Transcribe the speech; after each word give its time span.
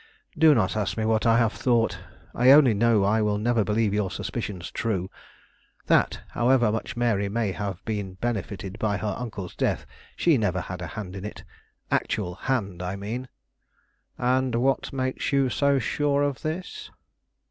"Do 0.35 0.55
not 0.55 0.75
ask 0.75 0.97
me 0.97 1.05
what 1.05 1.27
I 1.27 1.37
have 1.37 1.53
thought. 1.53 1.99
I 2.33 2.49
only 2.49 2.73
know 2.73 3.03
I 3.03 3.21
will 3.21 3.37
never 3.37 3.63
believe 3.63 3.93
your 3.93 4.09
suspicions 4.09 4.71
true. 4.71 5.11
That, 5.85 6.21
however 6.29 6.71
much 6.71 6.97
Mary 6.97 7.29
may 7.29 7.51
have 7.51 7.85
been 7.85 8.15
benefited 8.15 8.79
by 8.79 8.97
her 8.97 9.13
uncle's 9.15 9.53
death, 9.55 9.85
she 10.15 10.39
never 10.39 10.61
had 10.61 10.81
a 10.81 10.87
hand 10.97 11.15
in 11.15 11.23
it; 11.23 11.43
actual 11.91 12.33
hand, 12.33 12.81
I 12.81 12.95
mean." 12.95 13.29
"And 14.17 14.55
what 14.55 14.91
makes 14.91 15.31
you 15.31 15.49
so 15.51 15.77
sure 15.77 16.23
of 16.23 16.41
this?" 16.41 16.89